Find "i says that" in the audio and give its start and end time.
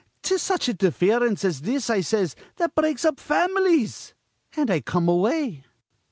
1.87-2.73